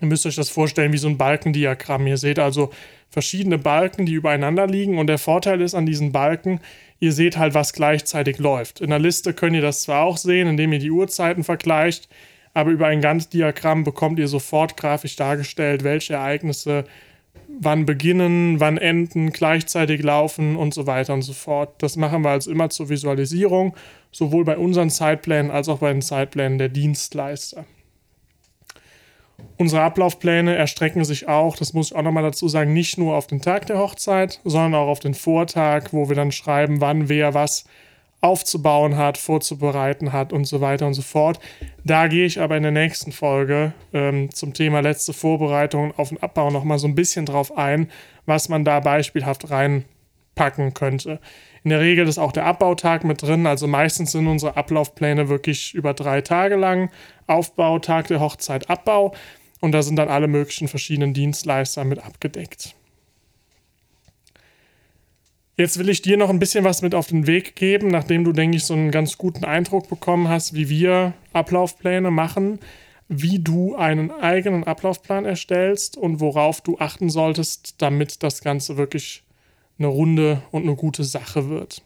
Ihr 0.01 0.07
müsst 0.07 0.25
euch 0.25 0.35
das 0.35 0.49
vorstellen 0.49 0.93
wie 0.93 0.97
so 0.97 1.07
ein 1.07 1.17
Balkendiagramm. 1.17 2.07
Ihr 2.07 2.17
seht 2.17 2.39
also 2.39 2.71
verschiedene 3.09 3.57
Balken, 3.57 4.05
die 4.05 4.13
übereinander 4.13 4.67
liegen. 4.67 4.97
Und 4.97 5.07
der 5.07 5.17
Vorteil 5.17 5.61
ist 5.61 5.75
an 5.75 5.85
diesen 5.85 6.11
Balken, 6.11 6.59
ihr 6.99 7.11
seht 7.11 7.37
halt, 7.37 7.53
was 7.53 7.73
gleichzeitig 7.73 8.39
läuft. 8.39 8.81
In 8.81 8.89
der 8.89 8.99
Liste 8.99 9.33
könnt 9.33 9.55
ihr 9.55 9.61
das 9.61 9.83
zwar 9.83 10.05
auch 10.05 10.17
sehen, 10.17 10.47
indem 10.47 10.73
ihr 10.73 10.79
die 10.79 10.91
Uhrzeiten 10.91 11.43
vergleicht, 11.43 12.09
aber 12.53 12.71
über 12.71 12.87
ein 12.87 13.01
Gantt-Diagramm 13.01 13.83
bekommt 13.83 14.19
ihr 14.19 14.27
sofort 14.27 14.75
grafisch 14.75 15.15
dargestellt, 15.15 15.83
welche 15.83 16.13
Ereignisse 16.13 16.85
wann 17.59 17.85
beginnen, 17.85 18.59
wann 18.59 18.77
enden, 18.77 19.31
gleichzeitig 19.31 20.03
laufen 20.03 20.55
und 20.55 20.73
so 20.73 20.87
weiter 20.87 21.13
und 21.13 21.21
so 21.21 21.33
fort. 21.33 21.81
Das 21.81 21.95
machen 21.95 22.23
wir 22.23 22.29
also 22.29 22.51
immer 22.51 22.69
zur 22.69 22.89
Visualisierung, 22.89 23.75
sowohl 24.11 24.45
bei 24.45 24.57
unseren 24.57 24.89
Zeitplänen 24.89 25.51
als 25.51 25.69
auch 25.69 25.79
bei 25.79 25.91
den 25.91 26.01
Zeitplänen 26.01 26.57
der 26.57 26.69
Dienstleister. 26.69 27.65
Unsere 29.57 29.83
Ablaufpläne 29.83 30.55
erstrecken 30.55 31.05
sich 31.05 31.27
auch, 31.27 31.55
das 31.55 31.73
muss 31.73 31.91
ich 31.91 31.95
auch 31.95 32.01
nochmal 32.01 32.23
dazu 32.23 32.47
sagen, 32.47 32.73
nicht 32.73 32.97
nur 32.97 33.15
auf 33.15 33.27
den 33.27 33.41
Tag 33.41 33.67
der 33.67 33.77
Hochzeit, 33.77 34.39
sondern 34.43 34.75
auch 34.75 34.87
auf 34.87 34.99
den 34.99 35.13
Vortag, 35.13 35.89
wo 35.91 36.09
wir 36.09 36.15
dann 36.15 36.31
schreiben, 36.31 36.81
wann 36.81 37.09
wer 37.09 37.33
was 37.33 37.65
aufzubauen 38.21 38.97
hat, 38.97 39.17
vorzubereiten 39.17 40.13
hat 40.13 40.31
und 40.31 40.45
so 40.45 40.61
weiter 40.61 40.85
und 40.85 40.93
so 40.93 41.01
fort. 41.01 41.39
Da 41.83 42.07
gehe 42.07 42.25
ich 42.25 42.39
aber 42.39 42.55
in 42.55 42.63
der 42.63 42.71
nächsten 42.71 43.11
Folge 43.11 43.73
ähm, 43.93 44.29
zum 44.31 44.53
Thema 44.53 44.79
letzte 44.79 45.11
Vorbereitung 45.11 45.93
auf 45.97 46.09
den 46.09 46.21
Abbau 46.21 46.51
nochmal 46.51 46.77
so 46.77 46.87
ein 46.87 46.95
bisschen 46.95 47.25
drauf 47.25 47.57
ein, 47.57 47.89
was 48.27 48.47
man 48.47 48.63
da 48.63 48.79
beispielhaft 48.79 49.49
reinpacken 49.49 50.75
könnte. 50.75 51.19
In 51.63 51.69
der 51.69 51.79
Regel 51.79 52.07
ist 52.07 52.17
auch 52.17 52.31
der 52.31 52.45
Abbautag 52.45 53.03
mit 53.03 53.21
drin, 53.21 53.45
also 53.45 53.67
meistens 53.67 54.11
sind 54.11 54.27
unsere 54.27 54.57
Ablaufpläne 54.57 55.29
wirklich 55.29 55.75
über 55.75 55.93
drei 55.93 56.21
Tage 56.21 56.55
lang. 56.55 56.89
Aufbau, 57.27 57.77
Tag 57.79 58.07
der 58.07 58.19
Hochzeit, 58.19 58.69
Abbau. 58.69 59.13
Und 59.59 59.73
da 59.73 59.83
sind 59.83 59.95
dann 59.97 60.09
alle 60.09 60.27
möglichen 60.27 60.67
verschiedenen 60.67 61.13
Dienstleister 61.13 61.83
mit 61.83 61.99
abgedeckt. 61.99 62.75
Jetzt 65.55 65.77
will 65.77 65.89
ich 65.89 66.01
dir 66.01 66.17
noch 66.17 66.31
ein 66.31 66.39
bisschen 66.39 66.63
was 66.63 66.81
mit 66.81 66.95
auf 66.95 67.05
den 67.05 67.27
Weg 67.27 67.55
geben, 67.55 67.89
nachdem 67.89 68.23
du, 68.23 68.31
denke 68.31 68.57
ich, 68.57 68.63
so 68.63 68.73
einen 68.73 68.89
ganz 68.89 69.19
guten 69.19 69.45
Eindruck 69.45 69.87
bekommen 69.87 70.27
hast, 70.27 70.55
wie 70.55 70.69
wir 70.69 71.13
Ablaufpläne 71.33 72.09
machen, 72.09 72.57
wie 73.07 73.37
du 73.37 73.75
einen 73.75 74.09
eigenen 74.09 74.63
Ablaufplan 74.63 75.25
erstellst 75.25 75.97
und 75.97 76.19
worauf 76.19 76.61
du 76.61 76.79
achten 76.79 77.11
solltest, 77.11 77.75
damit 77.79 78.23
das 78.23 78.41
Ganze 78.41 78.77
wirklich 78.77 79.21
eine 79.77 79.87
runde 79.87 80.41
und 80.51 80.63
eine 80.63 80.75
gute 80.75 81.03
Sache 81.03 81.49
wird. 81.49 81.81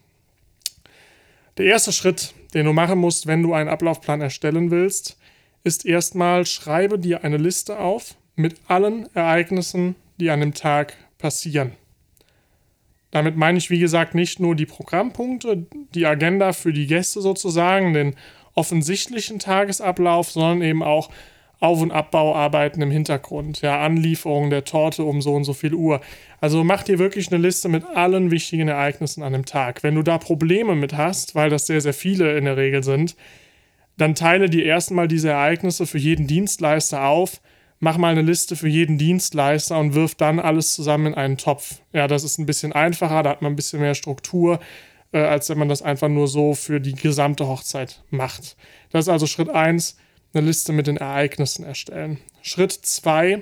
Der 1.58 1.65
erste 1.65 1.92
Schritt, 1.92 2.34
den 2.54 2.65
du 2.65 2.74
machen 2.74 3.00
musst, 3.00 3.27
wenn 3.27 3.42
du 3.42 3.54
einen 3.54 3.70
Ablaufplan 3.70 4.22
erstellen 4.22 4.72
willst, 4.72 5.18
ist 5.63 5.86
erstmal, 5.86 6.46
schreibe 6.46 7.00
dir 7.00 7.24
eine 7.24 7.38
Liste 7.38 7.80
auf 7.80 8.15
mit 8.36 8.60
allen 8.68 9.13
Ereignissen, 9.15 9.96
die 10.20 10.30
an 10.30 10.42
dem 10.42 10.54
Tag 10.54 10.94
passieren. 11.18 11.72
damit 13.12 13.38
meine 13.38 13.58
ich, 13.58 13.70
wie 13.70 13.80
gesagt, 13.80 14.13
nicht 14.13 14.42
nur 14.42 14.56
die 14.56 14.65
Programmpunkte, 14.65 15.65
die 15.94 16.06
Agenda 16.06 16.51
für 16.51 16.74
die 16.74 16.86
Gäste 16.86 17.22
sozusagen, 17.22 17.94
den 17.94 18.15
offensichtlichen 18.56 19.39
Tagesablauf, 19.39 20.32
sondern 20.32 20.62
eben 20.62 20.84
auch 20.84 21.10
Auf- 21.66 21.82
und 21.82 21.92
Abbauarbeiten 21.92 22.82
im 22.82 22.92
Hintergrund, 22.92 23.62
ja, 23.62 23.80
Anlieferung 23.82 24.50
der 24.50 24.64
Torte 24.64 25.04
um 25.04 25.22
so 25.22 25.34
und 25.34 25.44
so 25.44 25.54
viel 25.54 25.74
Uhr. 25.74 26.00
Also 26.40 26.64
mach 26.64 26.84
dir 26.84 27.00
wirklich 27.00 27.32
eine 27.32 27.42
Liste 27.42 27.70
mit 27.70 27.84
allen 27.86 28.32
wichtigen 28.32 28.68
Ereignissen 28.68 29.24
an 29.24 29.34
dem 29.34 29.46
Tag. 29.46 29.84
Wenn 29.84 29.96
du 29.96 30.04
da 30.04 30.18
Probleme 30.18 30.76
mit 30.76 30.96
hast, 30.96 31.36
weil 31.36 31.50
das 31.50 31.66
sehr, 31.66 31.82
sehr 31.82 31.94
viele 31.94 32.38
in 32.38 32.46
der 32.46 32.56
Regel 32.56 32.84
sind, 32.84 33.16
dann 33.98 34.16
teile 34.16 34.50
dir 34.50 34.66
erstmal 34.66 35.08
diese 35.08 35.30
Ereignisse 35.30 35.88
für 35.88 35.98
jeden 35.98 36.28
Dienstleister 36.28 37.04
auf, 37.08 37.42
mach 37.80 37.98
mal 37.98 38.12
eine 38.12 38.22
Liste 38.22 38.56
für 38.56 38.68
jeden 38.68 38.98
Dienstleister 38.98 39.80
und 39.80 39.96
wirf 39.96 40.16
dann 40.16 40.40
alles 40.40 40.74
zusammen 40.74 41.08
in 41.08 41.14
einen 41.16 41.38
Topf. 41.38 41.82
Ja, 41.94 42.08
das 42.08 42.24
ist 42.24 42.38
ein 42.38 42.46
bisschen 42.46 42.74
einfacher, 42.74 43.24
da 43.24 43.32
hat 43.32 43.42
man 43.42 43.54
ein 43.54 43.56
bisschen 43.56 43.80
mehr 43.80 43.96
Struktur, 43.96 44.60
äh, 45.14 45.20
als 45.20 45.50
wenn 45.50 45.58
man 45.58 45.70
das 45.70 45.82
einfach 45.82 46.10
nur 46.10 46.28
so 46.28 46.54
für 46.54 46.80
die 46.80 46.94
gesamte 46.94 47.48
Hochzeit 47.48 48.04
macht. 48.10 48.56
Das 48.92 49.06
ist 49.06 49.10
also 49.10 49.28
Schritt 49.28 49.50
1, 49.50 49.98
eine 50.36 50.48
Liste 50.48 50.74
mit 50.74 50.88
den 50.88 50.98
Ereignissen 50.98 51.63
erstellen. 51.63 52.20
Schritt 52.42 52.74
2, 52.74 53.42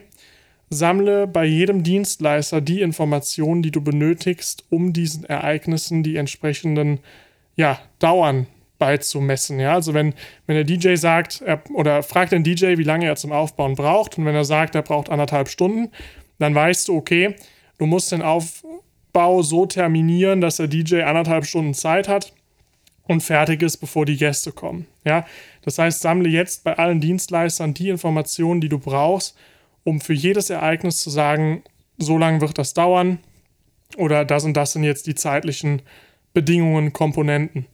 sammle 0.69 1.27
bei 1.27 1.45
jedem 1.45 1.83
Dienstleister 1.83 2.61
die 2.61 2.81
Informationen, 2.81 3.61
die 3.61 3.71
du 3.71 3.81
benötigst, 3.81 4.65
um 4.69 4.93
diesen 4.93 5.25
Ereignissen 5.25 6.03
die 6.03 6.15
entsprechenden 6.15 6.99
ja, 7.55 7.79
Dauern 7.99 8.47
beizumessen. 8.79 9.59
Ja? 9.59 9.73
Also 9.73 9.93
wenn, 9.93 10.13
wenn 10.47 10.55
der 10.55 10.63
DJ 10.63 10.95
sagt, 10.95 11.41
er, 11.41 11.61
oder 11.73 12.03
fragt 12.03 12.31
den 12.31 12.43
DJ, 12.43 12.77
wie 12.77 12.83
lange 12.83 13.05
er 13.05 13.15
zum 13.15 13.31
Aufbauen 13.31 13.75
braucht, 13.75 14.17
und 14.17 14.25
wenn 14.25 14.35
er 14.35 14.45
sagt, 14.45 14.75
er 14.75 14.81
braucht 14.81 15.09
anderthalb 15.09 15.49
Stunden, 15.49 15.91
dann 16.39 16.55
weißt 16.55 16.87
du, 16.87 16.95
okay, 16.95 17.35
du 17.77 17.85
musst 17.85 18.11
den 18.11 18.21
Aufbau 18.21 19.41
so 19.41 19.65
terminieren, 19.65 20.41
dass 20.41 20.57
der 20.57 20.67
DJ 20.67 21.03
anderthalb 21.03 21.45
Stunden 21.45 21.73
Zeit 21.73 22.07
hat 22.07 22.33
und 23.07 23.21
fertig 23.21 23.61
ist, 23.61 23.77
bevor 23.77 24.05
die 24.05 24.17
Gäste 24.17 24.51
kommen. 24.51 24.87
Ja? 25.03 25.25
Das 25.61 25.77
heißt, 25.77 26.01
sammle 26.01 26.29
jetzt 26.29 26.63
bei 26.63 26.77
allen 26.77 27.01
Dienstleistern 27.01 27.73
die 27.73 27.89
Informationen, 27.89 28.61
die 28.61 28.69
du 28.69 28.79
brauchst, 28.79 29.37
um 29.83 29.99
für 29.99 30.13
jedes 30.13 30.49
Ereignis 30.49 31.01
zu 31.01 31.09
sagen, 31.09 31.63
so 31.97 32.17
lange 32.17 32.41
wird 32.41 32.57
das 32.57 32.73
dauern 32.73 33.19
oder 33.97 34.25
das 34.25 34.45
und 34.45 34.55
das 34.55 34.73
sind 34.73 34.83
jetzt 34.83 35.07
die 35.07 35.15
zeitlichen 35.15 35.81
Bedingungen, 36.33 36.93
Komponenten. 36.93 37.65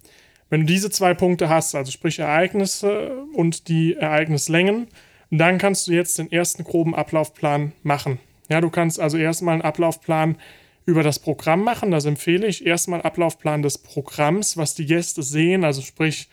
Wenn 0.50 0.62
du 0.62 0.65
diese 0.65 0.89
zwei 0.89 1.13
Punkte 1.13 1.48
hast, 1.48 1.75
also 1.75 1.91
sprich 1.91 2.19
Ereignisse 2.19 3.24
und 3.33 3.67
die 3.67 3.93
Ereignislängen, 3.93 4.88
dann 5.29 5.59
kannst 5.59 5.88
du 5.88 5.91
jetzt 5.91 6.17
den 6.17 6.31
ersten 6.31 6.63
groben 6.63 6.95
Ablaufplan 6.95 7.71
machen. 7.83 8.19
Ja, 8.50 8.62
du 8.62 8.71
kannst 8.71 9.00
also 9.00 9.17
erstmal 9.17 9.53
einen 9.53 9.62
Ablaufplan 9.62 10.38
über 10.89 11.03
das 11.03 11.19
Programm 11.19 11.63
machen. 11.63 11.91
Das 11.91 12.05
empfehle 12.05 12.48
ich. 12.48 12.65
Erstmal 12.65 13.01
Ablaufplan 13.01 13.62
des 13.62 13.77
Programms, 13.77 14.58
was 14.58 14.75
die 14.75 14.86
Gäste 14.86 15.24
sehen, 15.24 15.63
also 15.63 15.81
sprich 15.81 16.29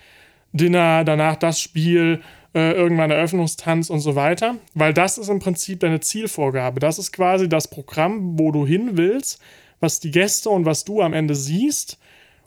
Dinner, 0.52 1.04
danach 1.04 1.36
das 1.36 1.60
Spiel, 1.60 2.22
äh, 2.54 2.72
irgendwann 2.72 3.10
Eröffnungstanz 3.10 3.90
und 3.90 4.00
so 4.00 4.14
weiter, 4.14 4.56
weil 4.72 4.94
das 4.94 5.18
ist 5.18 5.28
im 5.28 5.40
Prinzip 5.40 5.80
deine 5.80 6.00
Zielvorgabe. 6.00 6.80
Das 6.80 6.98
ist 6.98 7.12
quasi 7.12 7.48
das 7.48 7.68
Programm, 7.68 8.38
wo 8.38 8.50
du 8.50 8.66
hin 8.66 8.96
willst, 8.96 9.40
was 9.78 10.00
die 10.00 10.10
Gäste 10.10 10.48
und 10.48 10.64
was 10.64 10.84
du 10.84 11.02
am 11.02 11.12
Ende 11.12 11.34
siehst. 11.34 11.98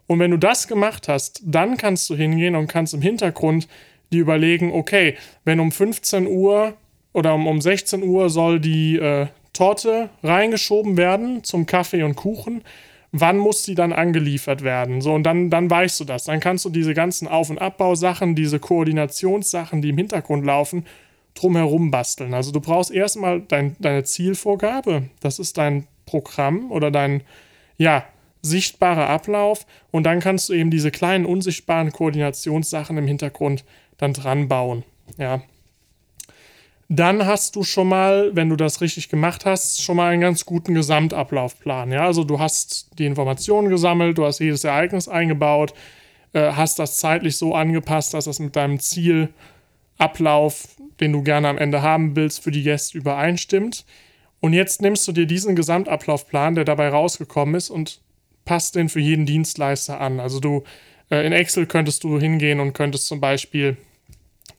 Und 0.07 0.17
wenn 0.19 0.31
du 0.31 0.37
das 0.37 0.67
gemacht 0.67 1.07
hast, 1.07 1.41
dann 1.45 1.77
kannst 1.77 2.09
du 2.09 2.15
hingehen 2.15 2.55
und 2.55 2.67
kannst 2.67 2.95
im 2.95 3.01
Hintergrund 3.01 3.67
die 4.11 4.17
überlegen, 4.17 4.71
okay, 4.71 5.15
wenn 5.45 5.59
um 5.59 5.71
15 5.71 6.25
Uhr 6.25 6.73
oder 7.13 7.35
um, 7.35 7.45
um 7.45 7.61
16 7.61 8.01
Uhr 8.01 8.31
soll 8.31 8.59
die 8.59 8.97
äh, 8.97 9.27
Torte 9.59 10.09
reingeschoben 10.23 10.95
werden 10.95 11.43
zum 11.43 11.65
Kaffee 11.65 12.03
und 12.03 12.15
Kuchen, 12.15 12.61
wann 13.11 13.37
muss 13.37 13.63
sie 13.63 13.75
dann 13.75 13.91
angeliefert 13.91 14.63
werden? 14.63 15.01
So, 15.01 15.13
und 15.13 15.23
dann, 15.23 15.49
dann 15.49 15.69
weißt 15.69 15.99
du 15.99 16.05
das. 16.05 16.23
Dann 16.23 16.39
kannst 16.39 16.63
du 16.63 16.69
diese 16.69 16.93
ganzen 16.93 17.27
Auf- 17.27 17.49
und 17.49 17.59
Abbausachen, 17.59 18.35
diese 18.35 18.59
Koordinationssachen, 18.59 19.81
die 19.81 19.89
im 19.89 19.97
Hintergrund 19.97 20.45
laufen, 20.45 20.85
drumherum 21.35 21.91
basteln. 21.91 22.33
Also 22.33 22.53
du 22.53 22.61
brauchst 22.61 22.89
erstmal 22.89 23.41
dein, 23.41 23.75
deine 23.79 24.05
Zielvorgabe. 24.05 25.09
Das 25.19 25.39
ist 25.39 25.57
dein 25.57 25.87
Programm 26.05 26.71
oder 26.71 26.89
dein, 26.89 27.21
ja, 27.77 28.05
sichtbarer 28.41 29.09
Ablauf. 29.09 29.65
Und 29.91 30.05
dann 30.05 30.21
kannst 30.21 30.47
du 30.47 30.53
eben 30.53 30.71
diese 30.71 30.89
kleinen 30.89 31.25
unsichtbaren 31.25 31.91
Koordinationssachen 31.91 32.97
im 32.97 33.07
Hintergrund 33.07 33.65
dann 33.97 34.13
dran 34.13 34.47
bauen. 34.47 34.85
Ja. 35.17 35.41
Dann 36.91 37.27
hast 37.27 37.55
du 37.55 37.63
schon 37.63 37.87
mal, 37.87 38.35
wenn 38.35 38.49
du 38.49 38.55
das 38.55 38.81
richtig 38.81 39.09
gemacht 39.09 39.45
hast, 39.45 39.79
schon 39.79 39.95
mal 39.95 40.11
einen 40.11 40.21
ganz 40.21 40.43
guten 40.45 40.73
Gesamtablaufplan. 40.73 41.91
Ja, 41.91 42.05
also 42.05 42.23
du 42.23 42.39
hast 42.39 42.89
die 42.97 43.05
Informationen 43.05 43.69
gesammelt, 43.69 44.17
du 44.17 44.25
hast 44.25 44.39
jedes 44.39 44.63
Ereignis 44.63 45.07
eingebaut, 45.07 45.75
äh, 46.33 46.51
hast 46.53 46.79
das 46.79 46.97
zeitlich 46.97 47.37
so 47.37 47.53
angepasst, 47.53 48.15
dass 48.15 48.25
das 48.25 48.39
mit 48.39 48.55
deinem 48.55 48.79
Zielablauf, 48.79 50.67
den 50.99 51.13
du 51.13 51.21
gerne 51.21 51.49
am 51.49 51.59
Ende 51.59 51.83
haben 51.83 52.15
willst, 52.15 52.43
für 52.43 52.49
die 52.49 52.63
Gäste 52.63 52.97
übereinstimmt. 52.97 53.85
Und 54.39 54.53
jetzt 54.53 54.81
nimmst 54.81 55.07
du 55.07 55.11
dir 55.11 55.27
diesen 55.27 55.55
Gesamtablaufplan, 55.55 56.55
der 56.55 56.65
dabei 56.65 56.89
rausgekommen 56.89 57.53
ist, 57.53 57.69
und 57.69 58.01
passt 58.45 58.73
den 58.75 58.89
für 58.89 58.99
jeden 58.99 59.27
Dienstleister 59.27 60.01
an. 60.01 60.19
Also 60.19 60.39
du 60.39 60.63
äh, 61.11 61.23
in 61.23 61.33
Excel 61.33 61.67
könntest 61.67 62.03
du 62.03 62.19
hingehen 62.19 62.59
und 62.59 62.73
könntest 62.73 63.05
zum 63.05 63.19
Beispiel 63.19 63.77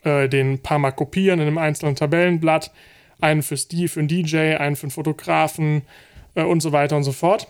äh, 0.05 0.29
den 0.29 0.61
paar 0.61 0.79
Mal 0.79 0.93
kopieren 0.93 1.41
in 1.41 1.47
einem 1.47 1.59
einzelnen 1.59 1.97
Tabellenblatt. 1.97 2.71
Einen 3.21 3.43
für 3.43 3.57
den 3.57 4.09
DJ, 4.09 4.57
einen 4.57 4.77
für 4.77 4.87
den 4.87 4.91
Fotografen 4.93 5.83
äh, 6.35 6.43
und 6.43 6.61
so 6.61 6.73
weiter 6.73 6.97
und 6.97 7.05
so 7.05 7.13
fort. 7.13 7.49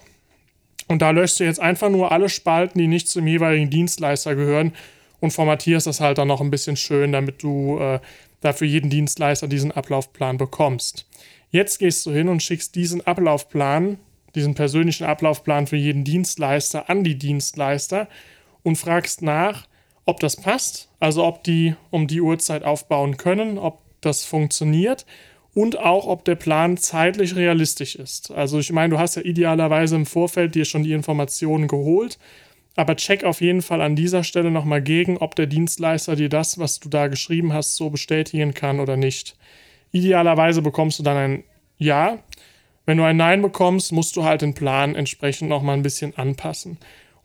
Und 0.88 1.02
da 1.02 1.10
löschst 1.10 1.38
du 1.38 1.44
jetzt 1.44 1.60
einfach 1.60 1.88
nur 1.88 2.10
alle 2.10 2.28
Spalten, 2.28 2.78
die 2.78 2.88
nicht 2.88 3.08
zum 3.08 3.26
jeweiligen 3.26 3.70
Dienstleister 3.70 4.34
gehören 4.34 4.72
und 5.20 5.32
formatierst 5.32 5.86
das 5.86 6.00
halt 6.00 6.18
dann 6.18 6.28
noch 6.28 6.40
ein 6.40 6.50
bisschen 6.50 6.76
schön, 6.76 7.12
damit 7.12 7.42
du 7.42 7.78
äh, 7.78 8.00
da 8.40 8.52
für 8.52 8.66
jeden 8.66 8.90
Dienstleister 8.90 9.46
diesen 9.46 9.70
Ablaufplan 9.70 10.36
bekommst. 10.36 11.06
Jetzt 11.50 11.78
gehst 11.78 12.06
du 12.06 12.10
hin 12.10 12.28
und 12.28 12.42
schickst 12.42 12.74
diesen 12.74 13.06
Ablaufplan, 13.06 13.98
diesen 14.34 14.54
persönlichen 14.54 15.04
Ablaufplan 15.04 15.66
für 15.66 15.76
jeden 15.76 16.04
Dienstleister 16.04 16.88
an 16.88 17.04
die 17.04 17.16
Dienstleister 17.16 18.08
und 18.62 18.76
fragst 18.76 19.22
nach, 19.22 19.66
ob 20.10 20.20
das 20.20 20.36
passt, 20.36 20.88
also 20.98 21.24
ob 21.24 21.44
die 21.44 21.74
um 21.90 22.06
die 22.06 22.20
Uhrzeit 22.20 22.64
aufbauen 22.64 23.16
können, 23.16 23.58
ob 23.58 23.80
das 24.00 24.24
funktioniert 24.24 25.06
und 25.54 25.78
auch, 25.78 26.06
ob 26.06 26.24
der 26.24 26.34
Plan 26.34 26.76
zeitlich 26.76 27.36
realistisch 27.36 27.94
ist. 27.94 28.30
Also 28.30 28.58
ich 28.58 28.72
meine, 28.72 28.94
du 28.94 28.98
hast 28.98 29.14
ja 29.14 29.22
idealerweise 29.22 29.96
im 29.96 30.06
Vorfeld 30.06 30.54
dir 30.54 30.64
schon 30.64 30.82
die 30.82 30.92
Informationen 30.92 31.68
geholt, 31.68 32.18
aber 32.76 32.96
check 32.96 33.24
auf 33.24 33.40
jeden 33.40 33.62
Fall 33.62 33.80
an 33.80 33.96
dieser 33.96 34.24
Stelle 34.24 34.50
nochmal 34.50 34.82
gegen, 34.82 35.16
ob 35.18 35.34
der 35.36 35.46
Dienstleister 35.46 36.16
dir 36.16 36.28
das, 36.28 36.58
was 36.58 36.80
du 36.80 36.88
da 36.88 37.08
geschrieben 37.08 37.52
hast, 37.52 37.76
so 37.76 37.90
bestätigen 37.90 38.52
kann 38.52 38.80
oder 38.80 38.96
nicht. 38.96 39.36
Idealerweise 39.92 40.62
bekommst 40.62 40.98
du 40.98 41.02
dann 41.02 41.16
ein 41.16 41.44
Ja. 41.78 42.18
Wenn 42.86 42.96
du 42.96 43.04
ein 43.04 43.16
Nein 43.16 43.42
bekommst, 43.42 43.92
musst 43.92 44.16
du 44.16 44.24
halt 44.24 44.42
den 44.42 44.54
Plan 44.54 44.96
entsprechend 44.96 45.48
nochmal 45.48 45.76
ein 45.76 45.82
bisschen 45.82 46.16
anpassen. 46.16 46.78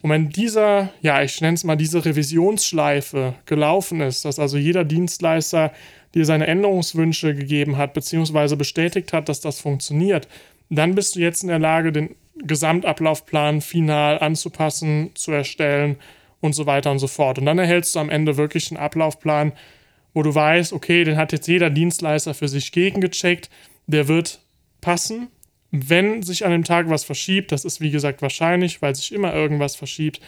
Und 0.06 0.12
wenn 0.12 0.28
dieser, 0.28 0.90
ja, 1.02 1.20
ich 1.20 1.40
nenne 1.40 1.54
es 1.54 1.64
mal 1.64 1.74
diese 1.74 2.04
Revisionsschleife 2.04 3.34
gelaufen 3.44 4.00
ist, 4.00 4.24
dass 4.24 4.38
also 4.38 4.56
jeder 4.56 4.84
Dienstleister 4.84 5.72
dir 6.14 6.24
seine 6.24 6.46
Änderungswünsche 6.46 7.34
gegeben 7.34 7.76
hat, 7.76 7.92
beziehungsweise 7.92 8.56
bestätigt 8.56 9.12
hat, 9.12 9.28
dass 9.28 9.40
das 9.40 9.58
funktioniert, 9.58 10.28
dann 10.70 10.94
bist 10.94 11.16
du 11.16 11.18
jetzt 11.18 11.42
in 11.42 11.48
der 11.48 11.58
Lage, 11.58 11.90
den 11.90 12.14
Gesamtablaufplan 12.36 13.60
final 13.60 14.20
anzupassen, 14.20 15.10
zu 15.14 15.32
erstellen 15.32 15.96
und 16.40 16.52
so 16.52 16.66
weiter 16.66 16.92
und 16.92 17.00
so 17.00 17.08
fort. 17.08 17.40
Und 17.40 17.46
dann 17.46 17.58
erhältst 17.58 17.96
du 17.96 17.98
am 17.98 18.08
Ende 18.08 18.36
wirklich 18.36 18.70
einen 18.70 18.78
Ablaufplan, 18.78 19.54
wo 20.14 20.22
du 20.22 20.32
weißt, 20.32 20.72
okay, 20.72 21.02
den 21.02 21.16
hat 21.16 21.32
jetzt 21.32 21.48
jeder 21.48 21.68
Dienstleister 21.68 22.32
für 22.32 22.46
sich 22.46 22.70
gegengecheckt, 22.70 23.50
der 23.88 24.06
wird 24.06 24.38
passen 24.80 25.26
wenn 25.70 26.22
sich 26.22 26.44
an 26.44 26.52
dem 26.52 26.64
Tag 26.64 26.88
was 26.88 27.04
verschiebt, 27.04 27.52
das 27.52 27.64
ist 27.64 27.80
wie 27.80 27.90
gesagt 27.90 28.22
wahrscheinlich, 28.22 28.82
weil 28.82 28.94
sich 28.94 29.12
immer 29.12 29.34
irgendwas 29.34 29.76
verschiebt, 29.76 30.20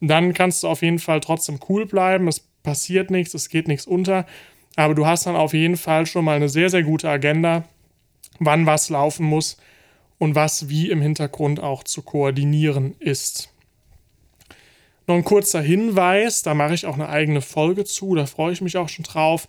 dann 0.00 0.34
kannst 0.34 0.62
du 0.62 0.68
auf 0.68 0.82
jeden 0.82 0.98
Fall 0.98 1.20
trotzdem 1.20 1.58
cool 1.68 1.86
bleiben. 1.86 2.28
Es 2.28 2.40
passiert 2.40 3.10
nichts, 3.10 3.34
es 3.34 3.48
geht 3.48 3.68
nichts 3.68 3.86
unter. 3.86 4.26
Aber 4.76 4.94
du 4.94 5.06
hast 5.06 5.26
dann 5.26 5.36
auf 5.36 5.54
jeden 5.54 5.76
Fall 5.76 6.06
schon 6.06 6.24
mal 6.24 6.36
eine 6.36 6.48
sehr, 6.48 6.68
sehr 6.68 6.82
gute 6.82 7.08
Agenda, 7.08 7.64
wann 8.38 8.66
was 8.66 8.90
laufen 8.90 9.24
muss 9.24 9.56
und 10.18 10.34
was 10.34 10.68
wie 10.68 10.90
im 10.90 11.00
Hintergrund 11.00 11.60
auch 11.60 11.82
zu 11.82 12.02
koordinieren 12.02 12.94
ist. 12.98 13.50
Noch 15.06 15.14
ein 15.14 15.24
kurzer 15.24 15.62
Hinweis, 15.62 16.42
da 16.42 16.54
mache 16.54 16.74
ich 16.74 16.84
auch 16.84 16.94
eine 16.94 17.08
eigene 17.08 17.40
Folge 17.40 17.84
zu, 17.84 18.14
da 18.14 18.26
freue 18.26 18.52
ich 18.52 18.60
mich 18.60 18.76
auch 18.76 18.88
schon 18.88 19.04
drauf. 19.04 19.48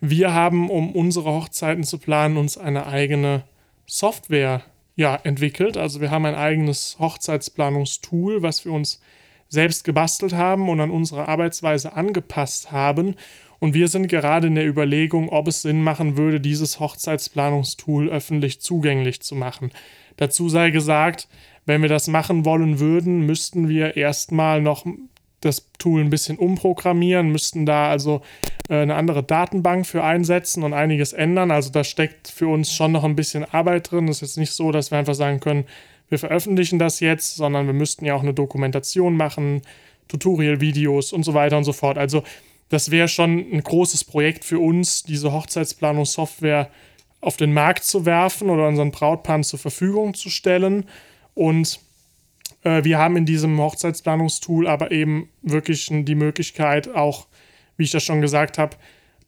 Wir 0.00 0.34
haben, 0.34 0.68
um 0.68 0.92
unsere 0.94 1.30
Hochzeiten 1.30 1.84
zu 1.84 1.98
planen, 1.98 2.36
uns 2.36 2.58
eine 2.58 2.86
eigene 2.86 3.44
Software 3.86 4.62
ja, 4.96 5.14
entwickelt. 5.22 5.76
Also 5.76 6.00
wir 6.00 6.10
haben 6.10 6.24
ein 6.24 6.34
eigenes 6.34 6.96
Hochzeitsplanungstool, 6.98 8.42
was 8.42 8.64
wir 8.64 8.72
uns 8.72 9.00
selbst 9.48 9.84
gebastelt 9.84 10.32
haben 10.32 10.68
und 10.68 10.80
an 10.80 10.90
unsere 10.90 11.28
Arbeitsweise 11.28 11.92
angepasst 11.92 12.72
haben. 12.72 13.14
Und 13.58 13.74
wir 13.74 13.88
sind 13.88 14.08
gerade 14.08 14.48
in 14.48 14.54
der 14.54 14.66
Überlegung, 14.66 15.28
ob 15.28 15.48
es 15.48 15.62
Sinn 15.62 15.82
machen 15.82 16.16
würde, 16.16 16.40
dieses 16.40 16.80
Hochzeitsplanungstool 16.80 18.08
öffentlich 18.08 18.60
zugänglich 18.60 19.20
zu 19.20 19.34
machen. 19.34 19.70
Dazu 20.16 20.48
sei 20.48 20.70
gesagt, 20.70 21.28
Wenn 21.66 21.82
wir 21.82 21.88
das 21.88 22.06
machen 22.06 22.44
wollen 22.44 22.78
würden, 22.78 23.26
müssten 23.26 23.68
wir 23.68 23.96
erstmal 23.96 24.62
noch 24.62 24.86
das 25.40 25.70
Tool 25.78 26.00
ein 26.00 26.10
bisschen 26.10 26.38
umprogrammieren, 26.38 27.30
müssten 27.30 27.66
da 27.66 27.90
also 27.90 28.22
äh, 28.68 28.76
eine 28.76 28.94
andere 28.94 29.22
Datenbank 29.22 29.86
für 29.86 30.02
einsetzen 30.02 30.62
und 30.62 30.72
einiges 30.72 31.12
ändern. 31.12 31.50
Also 31.50 31.70
da 31.70 31.84
steckt 31.84 32.28
für 32.28 32.48
uns 32.48 32.72
schon 32.72 32.92
noch 32.92 33.04
ein 33.04 33.16
bisschen 33.16 33.44
Arbeit 33.44 33.90
drin. 33.90 34.08
Es 34.08 34.16
ist 34.16 34.22
jetzt 34.22 34.38
nicht 34.38 34.52
so, 34.52 34.72
dass 34.72 34.90
wir 34.90 34.98
einfach 34.98 35.14
sagen 35.14 35.40
können, 35.40 35.64
wir 36.08 36.18
veröffentlichen 36.18 36.78
das 36.78 37.00
jetzt, 37.00 37.36
sondern 37.36 37.66
wir 37.66 37.74
müssten 37.74 38.04
ja 38.04 38.14
auch 38.14 38.22
eine 38.22 38.34
Dokumentation 38.34 39.16
machen, 39.16 39.62
Tutorial-Videos 40.08 41.12
und 41.12 41.24
so 41.24 41.34
weiter 41.34 41.58
und 41.58 41.64
so 41.64 41.72
fort. 41.72 41.98
Also 41.98 42.22
das 42.68 42.90
wäre 42.90 43.08
schon 43.08 43.38
ein 43.52 43.62
großes 43.62 44.04
Projekt 44.04 44.44
für 44.44 44.58
uns, 44.58 45.02
diese 45.02 45.32
Hochzeitsplanungssoftware 45.32 46.70
auf 47.20 47.36
den 47.36 47.52
Markt 47.52 47.84
zu 47.84 48.06
werfen 48.06 48.50
oder 48.50 48.68
unseren 48.68 48.92
Brautpaaren 48.92 49.42
zur 49.42 49.58
Verfügung 49.58 50.14
zu 50.14 50.30
stellen. 50.30 50.84
Und 51.34 51.80
wir 52.84 52.98
haben 52.98 53.16
in 53.16 53.26
diesem 53.26 53.60
Hochzeitsplanungstool 53.60 54.66
aber 54.66 54.90
eben 54.90 55.28
wirklich 55.42 55.88
die 55.90 56.14
Möglichkeit, 56.14 56.94
auch, 56.94 57.26
wie 57.76 57.84
ich 57.84 57.90
das 57.90 58.02
schon 58.02 58.20
gesagt 58.20 58.58
habe, 58.58 58.76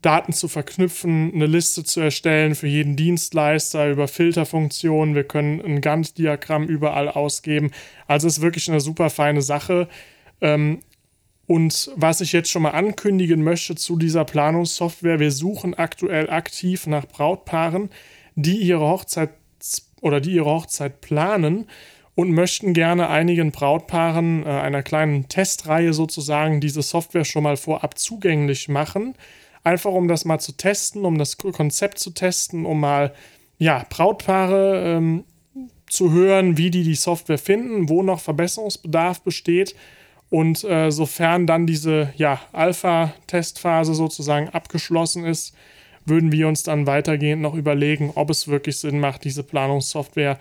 Daten 0.02 0.32
zu 0.32 0.46
verknüpfen, 0.46 1.32
eine 1.34 1.46
Liste 1.46 1.82
zu 1.82 2.00
erstellen 2.00 2.54
für 2.54 2.68
jeden 2.68 2.94
Dienstleister 2.94 3.90
über 3.90 4.06
Filterfunktionen. 4.06 5.14
Wir 5.14 5.24
können 5.24 5.60
ein 5.60 5.80
Gantt-Diagramm 5.80 6.66
überall 6.66 7.08
ausgeben. 7.08 7.72
Also 8.06 8.28
ist 8.28 8.40
wirklich 8.40 8.68
eine 8.68 8.80
super 8.80 9.10
feine 9.10 9.42
Sache. 9.42 9.88
Ähm, 10.40 10.80
und 11.46 11.90
was 11.96 12.20
ich 12.20 12.32
jetzt 12.32 12.50
schon 12.50 12.62
mal 12.62 12.70
ankündigen 12.70 13.42
möchte 13.42 13.74
zu 13.74 13.96
dieser 13.96 14.24
Planungssoftware, 14.24 15.18
wir 15.18 15.32
suchen 15.32 15.74
aktuell 15.74 16.30
aktiv 16.30 16.86
nach 16.86 17.06
Brautpaaren, 17.06 17.90
die 18.36 18.58
ihre 18.58 18.86
Hochzeit 18.86 19.30
oder 20.00 20.20
die 20.20 20.32
ihre 20.32 20.50
Hochzeit 20.50 21.00
planen 21.00 21.66
und 22.18 22.32
möchten 22.32 22.72
gerne 22.72 23.10
einigen 23.10 23.52
Brautpaaren 23.52 24.44
äh, 24.44 24.48
einer 24.48 24.82
kleinen 24.82 25.28
Testreihe 25.28 25.92
sozusagen 25.92 26.60
diese 26.60 26.82
Software 26.82 27.24
schon 27.24 27.44
mal 27.44 27.56
vorab 27.56 27.96
zugänglich 27.96 28.66
machen. 28.66 29.14
Einfach 29.62 29.92
um 29.92 30.08
das 30.08 30.24
mal 30.24 30.40
zu 30.40 30.50
testen, 30.50 31.04
um 31.04 31.16
das 31.16 31.36
Konzept 31.36 32.00
zu 32.00 32.10
testen, 32.10 32.66
um 32.66 32.80
mal 32.80 33.14
ja, 33.58 33.86
Brautpaare 33.88 34.82
ähm, 34.84 35.22
zu 35.88 36.10
hören, 36.10 36.56
wie 36.58 36.72
die 36.72 36.82
die 36.82 36.96
Software 36.96 37.38
finden, 37.38 37.88
wo 37.88 38.02
noch 38.02 38.18
Verbesserungsbedarf 38.18 39.22
besteht 39.22 39.76
und 40.28 40.64
äh, 40.64 40.90
sofern 40.90 41.46
dann 41.46 41.68
diese 41.68 42.12
ja, 42.16 42.40
Alpha-Testphase 42.50 43.94
sozusagen 43.94 44.48
abgeschlossen 44.48 45.24
ist, 45.24 45.54
würden 46.04 46.32
wir 46.32 46.48
uns 46.48 46.64
dann 46.64 46.88
weitergehend 46.88 47.42
noch 47.42 47.54
überlegen, 47.54 48.10
ob 48.16 48.28
es 48.28 48.48
wirklich 48.48 48.76
Sinn 48.78 48.98
macht, 48.98 49.22
diese 49.22 49.44
Planungssoftware 49.44 50.36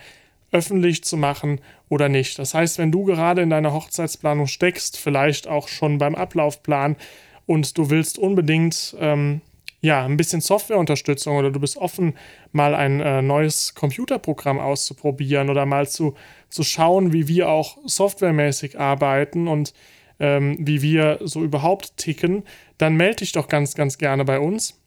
öffentlich 0.51 1.03
zu 1.03 1.17
machen 1.17 1.59
oder 1.89 2.09
nicht. 2.09 2.39
Das 2.39 2.53
heißt, 2.53 2.77
wenn 2.77 2.91
du 2.91 3.03
gerade 3.03 3.41
in 3.41 3.49
deiner 3.49 3.73
Hochzeitsplanung 3.73 4.47
steckst, 4.47 4.97
vielleicht 4.97 5.47
auch 5.47 5.67
schon 5.67 5.97
beim 5.97 6.15
Ablaufplan 6.15 6.95
und 7.45 7.77
du 7.77 7.89
willst 7.89 8.17
unbedingt 8.17 8.95
ähm, 8.99 9.41
ja, 9.81 10.05
ein 10.05 10.17
bisschen 10.17 10.41
Softwareunterstützung 10.41 11.37
oder 11.37 11.51
du 11.51 11.59
bist 11.59 11.77
offen, 11.77 12.15
mal 12.51 12.73
ein 12.73 12.99
äh, 12.99 13.21
neues 13.21 13.75
Computerprogramm 13.75 14.59
auszuprobieren 14.59 15.49
oder 15.49 15.65
mal 15.65 15.87
zu, 15.87 16.15
zu 16.49 16.63
schauen, 16.63 17.13
wie 17.13 17.27
wir 17.27 17.49
auch 17.49 17.77
softwaremäßig 17.85 18.79
arbeiten 18.79 19.47
und 19.47 19.75
ähm, 20.19 20.57
wie 20.59 20.81
wir 20.81 21.19
so 21.21 21.43
überhaupt 21.43 21.95
ticken, 21.97 22.41
dann 22.79 22.95
melde 22.95 23.17
dich 23.17 23.33
doch 23.33 23.47
ganz, 23.47 23.75
ganz 23.75 23.99
gerne 23.99 24.25
bei 24.25 24.39
uns 24.39 24.81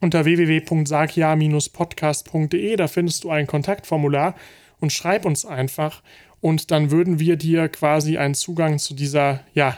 unter 0.00 0.26
www.sagja-podcast.de. 0.26 2.76
Da 2.76 2.86
findest 2.86 3.24
du 3.24 3.30
ein 3.30 3.46
Kontaktformular 3.46 4.34
und 4.80 4.92
schreib 4.92 5.24
uns 5.24 5.44
einfach 5.44 6.02
und 6.40 6.70
dann 6.70 6.90
würden 6.90 7.18
wir 7.18 7.36
dir 7.36 7.68
quasi 7.68 8.18
einen 8.18 8.34
Zugang 8.34 8.78
zu 8.78 8.94
dieser 8.94 9.40
ja, 9.54 9.76